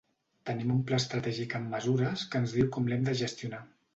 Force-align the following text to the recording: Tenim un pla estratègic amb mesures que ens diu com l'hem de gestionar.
Tenim 0.49 0.71
un 0.75 0.79
pla 0.91 0.97
estratègic 1.01 1.53
amb 1.59 1.69
mesures 1.75 2.25
que 2.31 2.43
ens 2.45 2.57
diu 2.61 2.73
com 2.77 2.89
l'hem 2.93 3.07
de 3.11 3.17
gestionar. 3.23 3.63